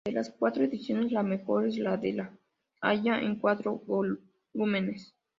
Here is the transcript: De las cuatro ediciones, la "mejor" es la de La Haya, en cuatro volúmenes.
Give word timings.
De 0.03 0.13
las 0.13 0.31
cuatro 0.31 0.63
ediciones, 0.63 1.11
la 1.11 1.21
"mejor" 1.21 1.67
es 1.67 1.77
la 1.77 1.95
de 1.95 2.13
La 2.13 2.33
Haya, 2.81 3.19
en 3.21 3.35
cuatro 3.35 3.83
volúmenes. 3.85 5.13